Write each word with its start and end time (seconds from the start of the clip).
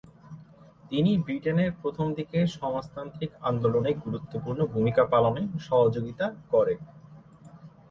তিনি 0.89 1.11
ব্রিটেনের 1.17 1.71
প্রথমদিকের 1.81 2.45
সমাজতান্ত্রিক 2.57 3.31
আন্দোলনে 3.49 3.91
গুরুত্বপূর্ণ 4.03 4.59
ভূমিকা 4.73 5.03
পালনে 5.13 5.41
সহযোগিতা 5.67 6.25
করে। 6.51 6.73